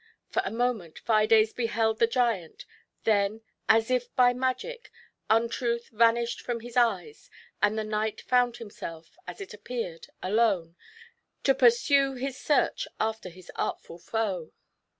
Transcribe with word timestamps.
For 0.31 0.41
a 0.43 0.49
moment 0.49 0.97
Fides 0.97 1.53
beheld 1.53 1.99
the 1.99 2.07
giant, 2.07 2.65
then, 3.03 3.41
as 3.69 3.91
if 3.91 4.15
by 4.15 4.33
magic, 4.33 4.91
Untruth 5.29 5.89
vanished 5.89 6.41
from 6.41 6.61
his 6.61 6.75
eyes, 6.75 7.29
and 7.61 7.77
the 7.77 7.83
knight 7.83 8.19
found 8.21 8.57
himself, 8.57 9.15
as 9.27 9.39
it 9.39 9.53
appeared, 9.53 10.07
alone, 10.23 10.75
to 11.43 11.53
pursue 11.53 12.15
his 12.15 12.35
search 12.35 12.87
after 12.99 13.29
his 13.29 13.51
artful 13.55 13.99
foe. 13.99 14.51